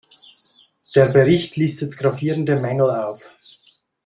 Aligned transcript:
Der 0.95 1.09
Bericht 1.09 1.57
listet 1.57 1.95
gravierende 1.95 2.59
Mängel 2.59 2.89
auf. 2.89 3.29